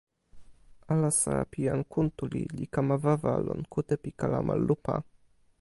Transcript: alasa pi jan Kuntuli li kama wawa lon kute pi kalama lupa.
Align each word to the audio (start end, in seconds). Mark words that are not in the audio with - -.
alasa 0.91 1.33
pi 1.51 1.59
jan 1.67 1.81
Kuntuli 1.91 2.41
li 2.57 2.65
kama 2.73 2.95
wawa 3.03 3.33
lon 3.45 3.61
kute 3.73 3.95
pi 4.03 4.09
kalama 4.19 4.53
lupa. 4.67 4.95